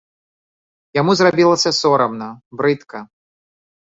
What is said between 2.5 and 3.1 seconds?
брыдка.